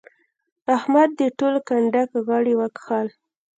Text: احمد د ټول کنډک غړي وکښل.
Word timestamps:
احمد 0.77 1.09
د 1.19 1.21
ټول 1.39 1.55
کنډک 1.67 2.09
غړي 2.27 2.53
وکښل. 2.57 3.07